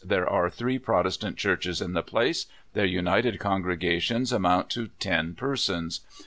There 0.03 0.27
are 0.27 0.49
three 0.49 0.79
Protestant 0.79 1.37
Churches 1.37 1.79
in 1.79 1.93
the 1.93 2.01
place. 2.01 2.47
Their 2.73 2.87
united 2.87 3.37
congre 3.37 3.79
gations 3.79 4.33
amount 4.33 4.71
to 4.71 4.87
ten 4.99 5.35
persons. 5.35 5.99